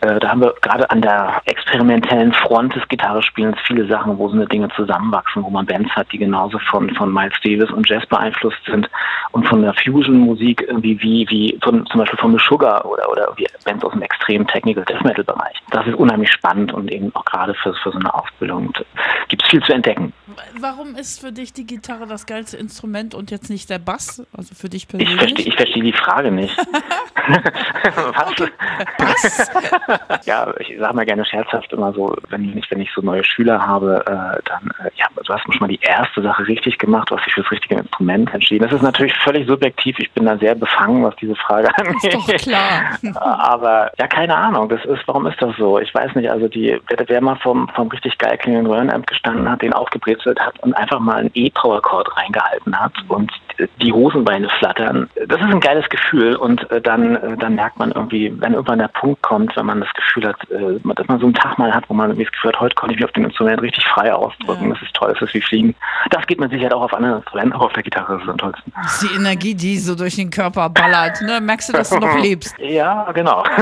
Äh, 0.02 0.20
da 0.20 0.30
haben 0.30 0.42
wir 0.42 0.54
gerade 0.62 0.90
an 0.90 1.02
der 1.02 1.42
experimentellen 1.46 2.34
Front 2.48 2.74
des 2.76 2.88
Gitarrespielens 2.88 3.58
viele 3.68 3.88
Sachen, 3.88 4.18
wo 4.18 4.30
so 4.30 4.36
eine 4.36 4.48
Dinge 4.48 4.70
zusammenwachsen, 4.70 5.44
wo 5.44 5.50
man 5.50 5.66
Bands 5.66 5.92
hat, 5.96 6.08
die 6.14 6.18
genauso 6.18 6.60
von, 6.60 6.90
von 6.96 7.14
Miles 7.14 7.34
Davis 7.44 7.70
und 7.72 7.88
Jazz 7.90 8.06
beeinflusst 8.06 8.64
sind 8.66 8.90
und 9.32 9.48
von 9.48 9.62
der 9.62 9.74
Fusion-Musik 9.74 10.66
irgendwie 10.68 11.00
wie, 11.02 11.28
wie 11.30 11.60
von, 11.64 11.86
zum 11.88 12.00
Beispiel 12.00 12.20
von 12.20 12.38
The 12.38 12.44
Sugar 12.48 12.86
oder, 12.86 13.10
oder 13.10 13.34
wie 13.36 13.48
Bands 13.68 13.84
aus 13.84 13.92
dem 13.92 14.02
extremen 14.02 14.48
Technical 14.48 14.86
Death 14.86 15.04
Metal 15.04 15.24
Bereich. 15.24 15.58
Das 15.72 15.86
ist 15.86 15.96
unheimlich 15.96 16.32
spannend 16.32 16.74
und 16.74 16.90
eben 16.90 17.14
auch 17.16 17.26
gerade 17.26 17.54
für, 17.56 17.74
für 17.74 17.92
so 17.92 18.00
eine 18.00 18.14
Ausbildung 18.14 18.74
gibt 19.28 19.44
es 19.44 19.50
viel 19.50 19.62
zu 19.62 19.74
entdecken. 19.74 20.14
Warum 20.60 20.96
ist 20.96 21.20
für 21.20 21.32
dich 21.32 21.52
die 21.52 21.66
Gitarre 21.66 22.08
das 22.08 22.26
geilste 22.26 22.58
Instrument 22.58 23.14
und 23.14 23.30
jetzt 23.30 23.50
nicht 23.50 23.70
der 23.70 23.80
Bass? 23.80 24.26
Also 24.36 24.56
für 24.56 24.70
dich 24.70 24.88
persönlich? 24.88 25.14
Ich 25.14 25.20
verstehe, 25.20 25.48
ich 25.48 25.56
verstehe 25.56 25.84
die 25.84 25.94
Frage 25.94 26.32
nicht. 26.32 26.58
Was? 27.96 28.36
Bass? 28.98 29.52
ja, 30.26 30.54
ich 30.60 30.78
sage 30.80 30.96
mal 30.96 31.06
gerne 31.06 31.26
scherzhaft 31.26 31.74
immer 31.74 31.92
so, 31.94 32.16
wenn 32.30 32.58
ich, 32.58 32.72
wenn 32.72 32.80
ich 32.80 32.90
so 32.96 33.02
neue 33.02 33.24
Schüler 33.24 33.66
habe, 33.66 34.04
äh, 34.06 34.42
dann, 34.46 34.72
äh, 34.86 34.90
ja, 34.96 35.08
du 35.16 35.34
hast 35.34 35.44
schon 35.44 35.60
mal 35.60 35.68
die 35.68 35.80
erste 35.82 36.22
Sache 36.22 36.48
richtig 36.48 36.78
gemacht, 36.78 37.12
was 37.12 37.22
sich 37.24 37.34
für 37.34 37.42
das 37.42 37.52
richtige 37.52 37.76
Instrument 37.76 38.34
entschieden. 38.34 38.64
Das 38.64 38.74
ist 38.74 38.84
natürlich 38.84 39.16
völlig 39.20 39.48
subjektiv. 39.48 39.98
Ich 40.00 40.12
bin 40.12 40.26
da 40.26 40.38
sehr 40.38 40.56
befangen, 40.56 41.04
was 41.04 41.16
diese 41.18 41.36
Frage 41.36 41.70
angeht. 41.78 42.14
Ist 42.14 42.28
doch 42.28 42.36
klar. 42.36 42.98
Aber 43.16 43.92
ja, 43.98 44.08
keine 44.08 44.36
Ahnung. 44.36 44.70
Das 44.70 44.84
ist, 44.86 45.08
warum 45.08 45.26
ist 45.28 45.42
das 45.42 45.56
so? 45.58 45.80
Ich 45.80 45.94
weiß 45.94 46.16
nicht. 46.16 46.30
Also 46.30 46.48
die, 46.48 46.80
wer, 47.08 47.22
mal 47.22 47.36
vom, 47.38 47.68
vom 47.70 47.88
richtig 47.90 48.18
geil 48.18 48.38
klingenden 48.38 48.72
Röhrenamp 48.72 49.08
gestanden 49.08 49.50
hat, 49.50 49.62
den 49.62 49.74
aufgebrezelt 49.74 50.40
hat 50.40 50.58
und 50.60 50.74
einfach 50.76 51.00
mal 51.00 51.18
einen 51.18 51.32
E-Power-Chord 51.34 52.16
reingehalten 52.18 52.80
hat 52.80 52.94
und 53.08 53.32
die 53.82 53.92
Hosenbeine 53.92 54.50
flattern. 54.60 55.10
Das 55.28 55.40
ist 55.40 55.48
ein 55.48 55.60
geiles 55.60 55.88
Gefühl 55.90 56.36
und 56.36 56.70
äh, 56.72 56.82
dann, 56.82 57.16
äh, 57.16 57.38
dann 57.38 57.56
merkt 57.56 57.80
man 57.80 57.92
irgendwie, 57.92 58.34
wenn 58.40 58.54
irgendwann 58.54 58.80
der 58.80 58.90
Punkt 58.90 59.22
kommt, 59.22 59.56
wenn 59.56 59.66
man 59.66 59.82
das 59.82 59.92
Gefühl 59.94 60.28
hat, 60.28 60.38
äh, 60.52 60.80
dass 60.96 61.08
man 61.08 61.20
so 61.20 61.26
einen 61.26 61.34
Tag 61.34 61.58
mal 61.58 61.74
hat, 61.74 61.86
wo 61.90 61.94
man 61.94 62.10
irgendwie 62.10 62.26
das 62.26 62.34
Gefühl 62.34 62.52
hat, 62.52 62.60
heute 62.60 62.76
konnte 62.76 62.94
ich 62.94 63.00
mich 63.00 63.06
auf 63.06 63.14
dem 63.14 63.26
Instrument 63.26 63.62
richtig 63.62 63.86
frei 63.88 64.14
ausdrücken. 64.14 64.68
Ja. 64.68 64.74
Das 64.74 64.82
ist 64.84 64.94
toll, 64.94 65.14
das 65.14 65.22
ist 65.22 65.34
wie 65.34 65.42
Fliegen. 65.42 65.76
Das 66.12 66.26
geht 66.28 66.40
man 66.40 66.50
sicher 66.50 66.76
auch 66.76 66.84
auf 66.84 66.94
anderen 66.94 67.18
Instrumenten, 67.18 67.54
aber 67.54 67.66
auf 67.66 67.74
der 67.74 67.84
Gitarre 67.84 68.16
ist 68.16 68.24
es 68.24 68.30
am 68.30 68.38
tollsten. 68.38 68.72
Das 68.76 69.02
ist 69.02 69.12
die 69.12 69.16
Energie, 69.16 69.56
die 69.56 69.78
so 69.78 69.96
durch 69.96 70.16
den 70.16 70.30
Körper 70.30 70.70
ballert. 70.70 71.22
Ne? 71.22 71.42
Merkst 71.42 71.70
du, 71.70 71.74
dass 71.74 71.90
du 71.90 71.98
noch 71.98 72.18
lebst? 72.22 72.56
Ja, 72.60 73.12
genau. 73.12 73.44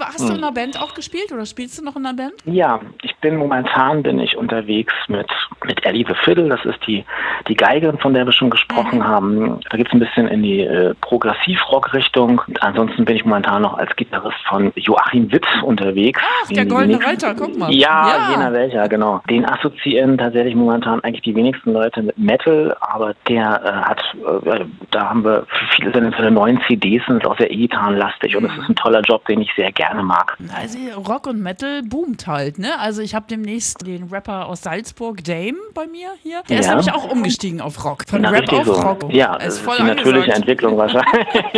Hast 0.00 0.20
du 0.20 0.32
in 0.32 0.38
einer 0.38 0.52
Band 0.52 0.80
auch 0.80 0.94
gespielt 0.94 1.32
oder 1.32 1.44
spielst 1.44 1.78
du 1.78 1.84
noch 1.84 1.96
in 1.96 2.06
einer 2.06 2.16
Band? 2.16 2.34
Ja, 2.44 2.80
ich 3.02 3.14
bin 3.16 3.36
momentan 3.36 4.02
bin 4.02 4.18
ich 4.18 4.36
unterwegs 4.36 4.94
mit, 5.08 5.30
mit 5.64 5.84
Ellie 5.84 6.04
the 6.06 6.14
Fiddle. 6.24 6.48
Das 6.48 6.64
ist 6.64 6.78
die, 6.86 7.04
die 7.48 7.54
Geige, 7.54 7.92
von 7.98 8.14
der 8.14 8.24
wir 8.24 8.32
schon 8.32 8.50
gesprochen 8.50 8.69
mhm. 8.72 9.04
haben. 9.04 9.60
Da 9.70 9.76
geht 9.76 9.86
es 9.86 9.92
ein 9.92 10.00
bisschen 10.00 10.28
in 10.28 10.42
die 10.42 10.60
äh, 10.60 10.94
Progressiv-Rock-Richtung. 11.00 12.42
Ansonsten 12.60 13.04
bin 13.04 13.16
ich 13.16 13.24
momentan 13.24 13.62
noch 13.62 13.78
als 13.78 13.94
Gitarrist 13.96 14.38
von 14.48 14.72
Joachim 14.76 15.30
Witt 15.32 15.46
unterwegs. 15.62 16.20
Ach, 16.22 16.48
der 16.48 16.66
Goldene 16.66 17.04
Reiter, 17.04 17.34
guck 17.34 17.56
mal. 17.56 17.72
Ja, 17.72 18.08
ja, 18.08 18.30
jener 18.30 18.52
welcher, 18.52 18.88
genau. 18.88 19.20
Den 19.28 19.44
assoziieren 19.48 20.18
tatsächlich 20.18 20.54
momentan 20.54 21.00
eigentlich 21.00 21.22
die 21.22 21.34
wenigsten 21.34 21.72
Leute 21.72 22.02
mit 22.02 22.18
Metal, 22.18 22.76
aber 22.80 23.14
der 23.28 23.60
äh, 23.64 23.88
hat, 23.88 24.02
äh, 24.46 24.64
da 24.90 25.10
haben 25.10 25.24
wir 25.24 25.46
viele 25.76 25.92
seine 25.92 26.30
neuen 26.30 26.60
CDs 26.66 27.02
sind 27.06 27.26
auch 27.26 27.36
sehr 27.38 27.50
E-Gitarrenlastig 27.50 28.32
mhm. 28.32 28.38
und 28.38 28.50
es 28.50 28.58
ist 28.58 28.68
ein 28.68 28.76
toller 28.76 29.00
Job, 29.02 29.24
den 29.26 29.40
ich 29.40 29.50
sehr 29.56 29.72
gerne 29.72 30.02
mag. 30.02 30.36
Also 30.56 30.78
Rock 30.96 31.26
und 31.26 31.40
Metal 31.40 31.82
boomt 31.82 32.26
halt, 32.26 32.58
ne? 32.58 32.78
Also 32.78 33.02
ich 33.02 33.14
habe 33.14 33.26
demnächst 33.28 33.86
den 33.86 34.04
Rapper 34.04 34.46
aus 34.46 34.62
Salzburg, 34.62 35.22
Dame, 35.24 35.58
bei 35.74 35.86
mir 35.86 36.10
hier. 36.22 36.42
Der 36.48 36.56
ja. 36.56 36.60
ist 36.60 36.68
nämlich 36.68 36.92
auch 36.92 37.10
umgestiegen 37.10 37.60
auf 37.60 37.84
Rock. 37.84 38.04
Von 38.08 38.22
Na, 38.22 38.30
Rap 38.30 38.46
auf 38.68 38.76
so. 38.76 38.82
Rock. 38.82 39.12
Ja, 39.12 39.36
das 39.36 39.54
ist 39.54 39.60
voll 39.60 39.76
die 39.78 39.84
natürliche 39.84 40.32
Entwicklung 40.32 40.76
wahrscheinlich. 40.76 41.26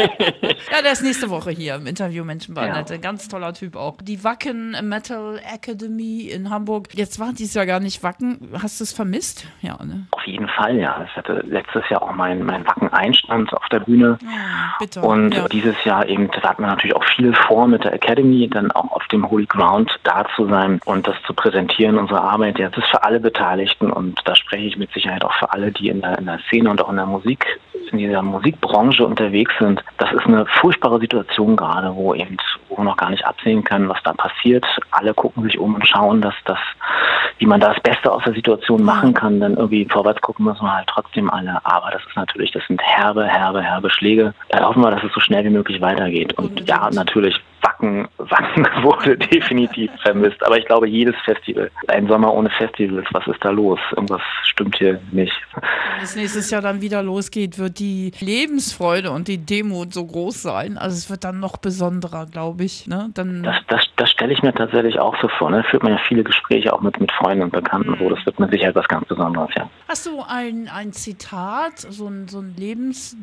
ja, 0.71 0.83
der 0.83 0.93
ist 0.93 1.03
nächste 1.03 1.31
Woche 1.31 1.51
hier 1.51 1.77
im 1.77 1.87
Interview 1.87 2.25
Menschenbandette. 2.25 2.95
Ja. 2.95 3.01
Ganz 3.01 3.29
toller 3.29 3.53
Typ 3.55 3.77
auch. 3.77 3.97
Die 4.03 4.23
Wacken 4.25 4.77
Metal 4.83 5.41
Academy 5.53 6.23
in 6.23 6.51
Hamburg. 6.51 6.89
Jetzt 6.95 7.19
war 7.19 7.33
dies 7.33 7.55
Jahr 7.55 7.67
gar 7.67 7.81
nicht 7.81 8.03
Wacken. 8.03 8.51
Hast 8.63 8.81
du 8.81 8.85
es 8.85 8.93
vermisst? 8.93 9.47
Ja, 9.61 9.79
ne? 9.85 10.07
Auf 10.11 10.27
jeden 10.27 10.49
Fall, 10.49 10.77
ja. 10.79 11.05
Ich 11.09 11.17
hatte 11.17 11.45
letztes 11.47 11.89
Jahr 11.89 12.03
auch 12.03 12.13
mein, 12.13 12.45
mein 12.45 12.67
Wacken-Einstand 12.67 13.53
auf 13.53 13.69
der 13.71 13.81
Bühne. 13.81 14.19
Ja, 14.23 14.75
bitte. 14.79 15.01
Und 15.01 15.35
ja. 15.35 15.49
dieses 15.49 15.83
Jahr 15.85 16.07
eben, 16.07 16.31
da 16.31 16.51
hat 16.51 16.59
man 16.59 16.71
natürlich 16.71 16.97
auch 16.97 17.05
viel 17.05 17.35
vor 17.35 17.67
mit 17.67 17.85
der 17.85 17.93
Academy, 17.93 18.49
dann 18.49 18.71
auch 18.73 18.93
auf 18.93 19.07
dem 19.09 19.29
Holy 19.31 19.47
Ground 19.47 19.91
da 20.05 20.25
zu 20.37 20.49
sein 20.49 20.81
und 20.85 21.07
das 21.07 21.17
zu 21.27 21.35
präsentieren, 21.35 21.99
unsere 21.99 22.21
Arbeit. 22.21 22.59
Ja, 22.59 22.69
das 22.69 22.85
ist 22.85 22.91
für 22.91 23.03
alle 23.03 23.21
Beteiligten 23.21 23.91
und 23.91 24.21
da 24.25 24.35
spreche 24.35 24.65
ich 24.65 24.77
mit 24.77 24.93
Sicherheit 24.93 25.25
auch 25.25 25.35
für 25.35 25.53
alle, 25.53 25.73
die 25.73 25.89
in 25.89 26.01
der, 26.01 26.19
in 26.19 26.27
der 26.27 26.39
Szene 26.49 26.71
und 26.71 26.83
auch 26.83 26.92
in 26.93 26.97
der 26.97 27.07
Musik 27.07 27.47
in 27.93 27.99
dieser 27.99 28.23
Musikbranche 28.23 29.07
unterwegs 29.07 29.53
sind, 29.59 29.83
das 29.99 30.13
ist 30.13 30.27
eine 30.27 30.47
furchtbare 30.47 30.99
Situation 30.99 31.57
gerade, 31.57 31.95
wo 31.95 32.15
eben, 32.15 32.37
wo 32.69 32.77
man 32.77 32.87
noch 32.87 32.97
gar 32.97 33.11
nicht 33.11 33.25
absehen 33.25 33.63
kann, 33.63 33.89
was 33.89 34.03
da 34.03 34.13
passiert. 34.15 34.65
Alle 34.91 35.15
gucken 35.15 35.43
sich 35.43 35.59
um 35.59 35.75
und 35.75 35.87
schauen, 35.87 36.21
dass 36.21 36.35
das, 36.47 36.59
wie 37.39 37.47
man 37.47 37.61
da 37.61 37.73
das 37.73 37.83
Beste 37.83 38.11
aus 38.11 38.23
der 38.25 38.33
Situation 38.33 38.83
machen 38.83 39.15
kann. 39.15 39.41
Dann 39.41 39.57
irgendwie 39.57 39.87
vorwärts 39.91 40.21
gucken 40.23 40.47
müssen 40.47 40.65
wir 40.65 40.75
halt 40.75 40.89
trotzdem 40.89 41.31
alle. 41.31 41.59
Aber 41.65 41.91
das 41.91 42.03
ist 42.07 42.17
natürlich, 42.17 42.51
das 42.53 42.63
sind 42.67 42.81
herbe, 42.83 43.27
herbe, 43.27 43.63
herbe 43.63 43.91
Schläge. 43.91 44.35
Da 44.49 44.67
hoffen 44.67 44.83
wir, 44.83 44.91
dass 44.91 45.05
es 45.05 45.13
so 45.13 45.21
schnell 45.21 45.45
wie 45.45 45.51
möglich 45.51 45.81
weitergeht. 45.81 46.33
Und 46.39 46.67
ja, 46.69 46.89
natürlich 46.93 47.39
Wacken, 47.83 48.09
Wacken 48.19 48.67
wurde 48.83 49.17
definitiv 49.17 49.91
vermisst. 50.03 50.45
Aber 50.45 50.59
ich 50.59 50.67
glaube, 50.67 50.89
jedes 50.89 51.17
Festival, 51.25 51.71
ein 51.89 52.07
Sommer 52.09 52.33
ohne 52.33 52.51
Festivals, 52.51 53.07
was 53.13 53.27
ist 53.27 53.45
da 53.45 53.51
los? 53.51 53.79
Irgendwas 53.95 54.23
stimmt 54.45 54.77
hier 54.77 55.01
nicht. 55.11 55.33
Wenn 55.55 56.05
es 56.05 56.17
nächstes 56.17 56.51
Jahr 56.51 56.63
dann 56.63 56.81
wieder 56.81 57.03
losgeht, 57.03 57.59
wird 57.59 57.79
die 57.79 58.13
Lebensfreude 58.21 59.11
und 59.11 59.29
die 59.29 59.39
Demut 59.39 59.93
so 59.93 60.07
groß 60.07 60.43
sein. 60.43 60.79
Also 60.79 60.97
es 60.97 61.11
wird 61.11 61.25
dann 61.25 61.41
noch 61.41 61.57
besonderer, 61.57 62.27
glaube 62.27 62.65
ich. 62.65 62.87
Ne? 62.87 63.11
Dann 63.15 63.43
das 63.43 63.57
das, 63.69 63.85
das 63.97 64.11
stelle 64.11 64.33
ich 64.33 64.43
mir 64.43 64.53
tatsächlich 64.53 64.99
auch 64.99 65.17
so 65.21 65.29
vor. 65.29 65.51
Ne? 65.51 65.65
Führt 65.71 65.83
man 65.83 65.93
ja 65.93 66.01
viele 66.09 66.23
Gespräche 66.23 66.73
auch 66.73 66.81
mit, 66.81 67.01
mit 67.01 67.11
Freunden 67.13 67.45
und 67.45 67.53
Bekannten, 67.53 67.99
wo 67.99 68.09
das 68.09 68.25
wird 68.27 68.39
mit 68.39 68.51
Sicherheit 68.51 68.75
was 68.75 68.89
ganz 68.89 69.07
Besonderes, 69.07 69.51
ja. 69.57 69.69
Hast 69.89 70.07
du 70.07 70.23
ein, 70.27 70.71
ein 70.73 70.93
Zitat, 70.93 71.79
so 71.79 72.07
ein, 72.07 72.29
so 72.29 72.39
ein 72.39 72.55
Lebens, 72.57 73.17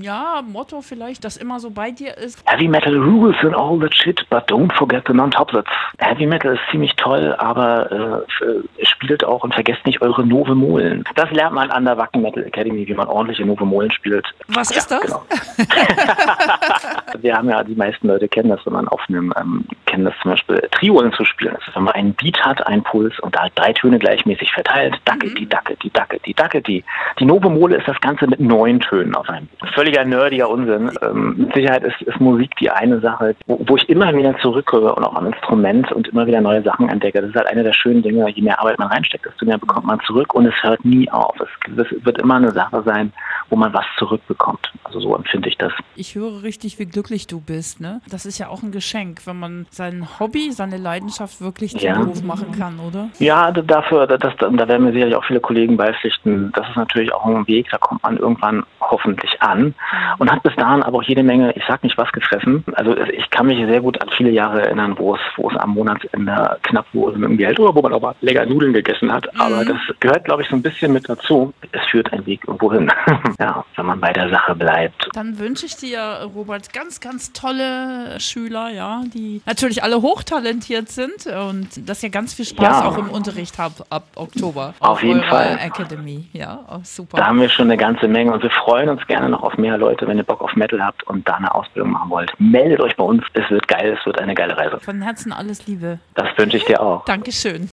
ja, 0.00 0.42
Motto 0.46 0.80
vielleicht, 0.80 1.24
das 1.24 1.36
immer 1.36 1.60
so 1.60 1.70
bei 1.70 1.90
dir 1.90 2.16
ist? 2.16 2.42
Heavy 2.46 2.68
Metal 2.68 2.96
rules 2.96 3.36
and 3.42 3.54
all 3.54 3.78
all 3.78 3.87
that 3.88 3.96
shit, 3.96 4.20
but 4.30 4.46
don't 4.48 4.72
forget 4.72 5.04
the 5.06 5.12
non-top-Sets. 5.14 5.70
Heavy 5.98 6.26
Metal 6.26 6.54
ist 6.54 6.60
ziemlich 6.70 6.94
toll, 6.96 7.34
aber 7.38 8.24
äh, 8.40 8.86
spielt 8.86 9.24
auch 9.24 9.44
und 9.44 9.54
vergesst 9.54 9.84
nicht 9.86 10.02
eure 10.02 10.24
Nove 10.26 10.54
Molen. 10.54 11.04
Das 11.14 11.30
lernt 11.30 11.54
man 11.54 11.70
an 11.70 11.84
der 11.84 11.96
Wacken 11.96 12.22
Metal 12.22 12.44
Academy, 12.44 12.86
wie 12.86 12.94
man 12.94 13.08
ordentliche 13.08 13.44
Nove 13.44 13.64
Molen 13.64 13.90
spielt. 13.90 14.26
Was 14.48 14.70
ja, 14.70 14.78
ist 14.78 14.90
das? 14.90 15.00
Genau. 15.00 15.22
Wir 17.20 17.36
haben 17.36 17.48
ja, 17.48 17.64
die 17.64 17.74
meisten 17.74 18.08
Leute 18.08 18.28
kennen 18.28 18.50
das, 18.50 18.64
wenn 18.64 18.74
man 18.74 18.88
auf 18.88 19.00
einem, 19.08 19.32
ähm, 19.38 19.64
kennen 19.86 20.04
das 20.04 20.14
zum 20.22 20.32
Beispiel, 20.32 20.60
Triolen 20.72 21.12
zu 21.12 21.24
spielen. 21.24 21.54
Ist, 21.54 21.74
wenn 21.74 21.84
man 21.84 21.94
einen 21.94 22.14
Beat 22.14 22.40
hat, 22.44 22.66
einen 22.66 22.82
Puls 22.82 23.18
und 23.20 23.34
da 23.34 23.48
drei 23.54 23.72
Töne 23.72 23.98
gleichmäßig 23.98 24.52
verteilt. 24.52 25.00
Dacke, 25.04 25.28
mhm. 25.28 25.34
die 25.34 25.48
Dacke, 25.48 25.76
die 25.82 25.90
Dacke, 25.90 26.20
die 26.24 26.34
Dacke, 26.34 26.62
die. 26.62 26.84
Die 27.18 27.24
Nove 27.24 27.50
Mole 27.50 27.76
ist 27.76 27.88
das 27.88 28.00
Ganze 28.00 28.26
mit 28.26 28.40
neun 28.40 28.80
Tönen 28.80 29.14
auf 29.14 29.28
einem. 29.28 29.48
Völliger 29.74 30.04
nerdiger 30.04 30.48
Unsinn. 30.48 30.90
Ähm, 31.02 31.34
mit 31.38 31.54
Sicherheit 31.54 31.84
ist, 31.84 32.00
ist 32.02 32.20
Musik 32.20 32.54
die 32.56 32.70
eine 32.70 33.00
Sache, 33.00 33.34
wo, 33.46 33.58
wo 33.66 33.77
ich 33.78 33.88
immer 33.88 34.14
wieder 34.14 34.38
zurückhöre 34.38 34.94
und 34.94 35.04
auch 35.04 35.14
am 35.14 35.26
Instrument 35.26 35.90
und 35.92 36.08
immer 36.08 36.26
wieder 36.26 36.40
neue 36.40 36.62
Sachen 36.62 36.88
entdecke. 36.88 37.20
Das 37.20 37.30
ist 37.30 37.36
halt 37.36 37.48
eine 37.48 37.62
der 37.62 37.72
schönen 37.72 38.02
Dinge, 38.02 38.28
je 38.30 38.42
mehr 38.42 38.58
Arbeit 38.60 38.78
man 38.78 38.88
reinsteckt, 38.88 39.26
desto 39.26 39.46
mehr 39.46 39.58
bekommt 39.58 39.86
man 39.86 40.00
zurück 40.06 40.34
und 40.34 40.46
es 40.46 40.62
hört 40.62 40.84
nie 40.84 41.10
auf. 41.10 41.34
Es, 41.40 41.48
es 41.76 42.04
wird 42.04 42.18
immer 42.18 42.36
eine 42.36 42.52
Sache 42.52 42.82
sein, 42.84 43.12
wo 43.50 43.56
man 43.56 43.72
was 43.72 43.84
zurückbekommt. 43.98 44.72
Also 44.84 45.00
so 45.00 45.16
empfinde 45.16 45.48
ich 45.48 45.56
das. 45.58 45.72
Ich 45.96 46.14
höre 46.14 46.42
richtig, 46.42 46.78
wie 46.78 46.86
glücklich 46.86 47.26
du 47.26 47.40
bist. 47.40 47.80
Ne? 47.80 48.00
Das 48.08 48.26
ist 48.26 48.38
ja 48.38 48.48
auch 48.48 48.62
ein 48.62 48.72
Geschenk, 48.72 49.26
wenn 49.26 49.38
man 49.38 49.66
sein 49.70 50.06
Hobby, 50.18 50.52
seine 50.52 50.76
Leidenschaft 50.76 51.40
wirklich 51.40 51.72
zum 51.72 51.80
ja. 51.80 51.98
Beruf 51.98 52.22
machen 52.22 52.52
kann, 52.52 52.78
oder? 52.78 53.08
Ja, 53.18 53.50
dafür, 53.50 54.06
das, 54.06 54.34
da 54.38 54.68
werden 54.68 54.84
mir 54.84 54.92
sicherlich 54.92 55.14
auch 55.14 55.24
viele 55.24 55.40
Kollegen 55.40 55.76
beipflichten. 55.76 56.52
Das 56.54 56.68
ist 56.68 56.76
natürlich 56.76 57.12
auch 57.12 57.24
ein 57.26 57.46
Weg, 57.46 57.68
da 57.70 57.78
kommt 57.78 58.02
man 58.02 58.16
irgendwann 58.16 58.64
hoffentlich 58.80 59.40
an 59.42 59.62
mhm. 59.62 59.74
und 60.18 60.30
hat 60.30 60.42
bis 60.42 60.54
dahin 60.56 60.82
aber 60.82 60.98
auch 60.98 61.02
jede 61.02 61.22
Menge, 61.22 61.52
ich 61.52 61.62
sag 61.66 61.82
nicht 61.82 61.98
was 61.98 62.10
gefressen. 62.12 62.64
Also 62.74 62.96
ich 62.96 63.28
kann 63.30 63.46
mich 63.46 63.58
sehr 63.68 63.80
gut 63.80 64.00
an 64.00 64.08
viele 64.16 64.30
Jahre 64.30 64.62
erinnern, 64.62 64.94
wo 64.98 65.14
es, 65.14 65.20
wo 65.36 65.50
es 65.50 65.56
am 65.56 65.70
Monatsende 65.70 66.58
knapp 66.62 66.86
wurde 66.92 67.18
mit 67.18 67.30
dem 67.30 67.36
Geld 67.36 67.60
oder 67.60 67.74
wo 67.74 67.82
man 67.82 67.92
aber 67.92 68.14
lecker 68.20 68.46
Nudeln 68.46 68.72
gegessen 68.72 69.12
hat. 69.12 69.32
Mhm. 69.34 69.40
Aber 69.40 69.64
das 69.64 69.76
gehört, 70.00 70.24
glaube 70.24 70.42
ich, 70.42 70.48
so 70.48 70.56
ein 70.56 70.62
bisschen 70.62 70.92
mit 70.92 71.08
dazu. 71.08 71.52
Es 71.72 71.84
führt 71.90 72.12
ein 72.12 72.24
Weg 72.26 72.40
irgendwo 72.46 72.72
hin. 72.72 72.90
ja, 73.38 73.64
wenn 73.76 73.86
man 73.86 74.00
bei 74.00 74.12
der 74.12 74.30
Sache 74.30 74.54
bleibt. 74.54 75.08
Dann 75.12 75.38
wünsche 75.38 75.66
ich 75.66 75.76
dir, 75.76 76.28
Robert, 76.34 76.72
ganz, 76.72 77.00
ganz 77.00 77.32
tolle 77.32 78.18
Schüler, 78.18 78.70
ja, 78.70 79.02
die 79.14 79.42
natürlich 79.46 79.82
alle 79.82 80.02
hochtalentiert 80.02 80.88
sind 80.88 81.26
und 81.26 81.88
dass 81.88 82.02
ihr 82.02 82.10
ganz 82.10 82.34
viel 82.34 82.44
Spaß 82.44 82.80
ja. 82.80 82.88
auch 82.88 82.98
im 82.98 83.10
Unterricht 83.10 83.58
habt 83.58 83.82
ab 83.90 84.04
Oktober. 84.16 84.74
Auf, 84.80 84.90
auf 84.90 85.02
jeden 85.02 85.22
Fall. 85.24 85.58
Academy, 85.60 86.26
ja, 86.32 86.60
oh, 86.70 86.80
super. 86.82 87.16
Da 87.16 87.26
haben 87.26 87.40
wir 87.40 87.48
schon 87.48 87.66
eine 87.66 87.76
ganze 87.76 88.08
Menge 88.08 88.32
und 88.32 88.42
wir 88.42 88.50
freuen 88.50 88.88
uns 88.88 89.06
gerne 89.06 89.28
noch 89.28 89.42
auf 89.42 89.56
mehr 89.58 89.76
Leute, 89.78 90.06
wenn 90.06 90.16
ihr 90.16 90.24
Bock 90.24 90.40
auf 90.40 90.54
Metal 90.54 90.82
habt 90.82 91.02
und 91.04 91.28
da 91.28 91.34
eine 91.34 91.54
Ausbildung 91.54 91.92
machen 91.92 92.10
wollt. 92.10 92.32
Meldet 92.38 92.80
euch 92.80 92.96
bei 92.96 93.04
uns, 93.04 93.24
es 93.48 93.52
wird 93.52 93.68
geil, 93.68 93.96
es 93.98 94.04
wird 94.06 94.20
eine 94.20 94.34
geile 94.34 94.56
Reise. 94.56 94.78
Von 94.80 95.00
Herzen 95.02 95.32
alles 95.32 95.66
Liebe. 95.66 95.98
Das 96.14 96.26
wünsche 96.36 96.58
ich 96.58 96.64
dir 96.64 96.82
auch. 96.82 97.04
Dankeschön. 97.06 97.66